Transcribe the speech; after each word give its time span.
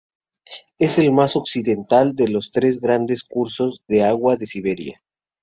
Es 0.79 0.97
el 0.97 1.11
más 1.11 1.35
occidental 1.35 2.15
de 2.15 2.27
los 2.27 2.51
tres 2.51 2.81
grandes 2.81 3.23
cursos 3.23 3.83
de 3.87 4.03
agua 4.03 4.35
de 4.35 4.47
Siberia. 4.47 5.03